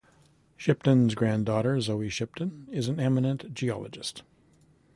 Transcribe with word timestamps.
Shipton's 0.57 1.13
grand-daughter 1.13 1.79
Zoe 1.79 2.09
Shipton 2.09 2.67
is 2.71 2.87
an 2.87 2.99
eminent 2.99 3.53
geologist. 3.53 4.23